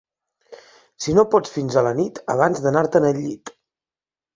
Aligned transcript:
Si 1.05 1.15
no 1.19 1.27
pots 1.35 1.55
fins 1.59 1.79
a 1.79 1.85
la 1.91 1.95
nit, 2.03 2.21
abans 2.39 2.67
d'anar-te'n 2.67 3.11
al 3.15 3.25
llit... 3.25 3.59